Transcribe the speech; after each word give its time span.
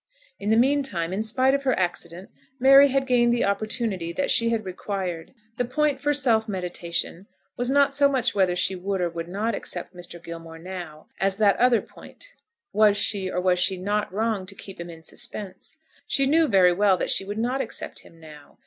In 0.39 0.49
the 0.49 0.57
mean 0.57 0.81
time, 0.81 1.13
in 1.13 1.21
spite 1.21 1.53
of 1.53 1.61
her 1.61 1.77
accident, 1.77 2.31
Mary 2.59 2.87
had 2.87 3.05
gained 3.05 3.31
the 3.31 3.45
opportunity 3.45 4.11
that 4.11 4.31
she 4.31 4.49
had 4.49 4.65
required. 4.65 5.31
The 5.57 5.65
point 5.65 5.99
for 5.99 6.11
self 6.11 6.49
meditation 6.49 7.27
was 7.55 7.69
not 7.69 7.93
so 7.93 8.09
much 8.09 8.33
whether 8.33 8.55
she 8.55 8.73
would 8.75 8.99
or 8.99 9.11
would 9.11 9.27
not 9.27 9.53
accept 9.53 9.95
Mr. 9.95 10.19
Gilmore 10.19 10.57
now, 10.57 11.05
as 11.19 11.37
that 11.37 11.55
other 11.57 11.83
point; 11.83 12.33
was 12.73 12.97
she 12.97 13.29
or 13.29 13.39
was 13.39 13.59
she 13.59 13.77
not 13.77 14.11
wrong 14.11 14.47
to 14.47 14.55
keep 14.55 14.79
him 14.79 14.89
in 14.89 15.03
suspense. 15.03 15.77
She 16.07 16.25
knew 16.25 16.47
very 16.47 16.73
well 16.73 16.97
that 16.97 17.11
she 17.11 17.23
would 17.23 17.37
not 17.37 17.61
accept 17.61 17.99
him 17.99 18.19
now. 18.19 18.57